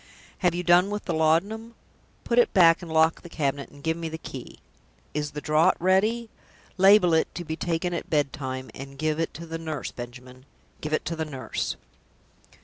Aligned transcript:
"Have 0.39 0.55
you 0.55 0.63
done 0.63 0.89
with 0.89 1.05
the 1.05 1.13
laudanum? 1.13 1.75
Put 2.23 2.39
it 2.39 2.55
back, 2.55 2.81
and 2.81 2.91
lock 2.91 3.21
the 3.21 3.29
cabinet, 3.29 3.69
and 3.69 3.83
give 3.83 3.95
me 3.95 4.09
the 4.09 4.17
key. 4.17 4.57
Is 5.13 5.29
the 5.29 5.41
draught 5.41 5.77
ready? 5.79 6.27
Label 6.75 7.13
it, 7.13 7.27
'To 7.35 7.45
be 7.45 7.55
taken 7.55 7.93
at 7.93 8.09
bedtime,' 8.09 8.71
and 8.73 8.97
give 8.97 9.19
it 9.19 9.31
to 9.35 9.45
the 9.45 9.59
nurse, 9.59 9.91
Benjamin 9.91 10.47
give 10.81 10.91
it 10.91 11.05
to 11.05 11.15
the 11.15 11.23
nurse." 11.25 11.75